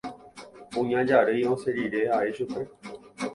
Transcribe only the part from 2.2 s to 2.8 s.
chupe.